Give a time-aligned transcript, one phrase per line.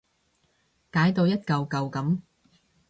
[0.91, 2.21] 解到一舊舊噉